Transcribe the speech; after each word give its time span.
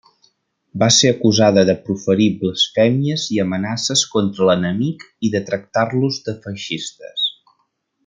Va 0.83 0.87
ser 0.95 1.11
acusada 1.15 1.63
de 1.71 1.75
proferir 1.89 2.27
blasfèmies 2.39 3.27
i 3.37 3.39
amenaces 3.45 4.05
contra 4.17 4.49
l’enemic 4.51 5.07
i 5.29 5.35
de 5.37 5.45
tractar-los 5.51 6.23
de 6.31 6.37
feixistes. 6.49 7.33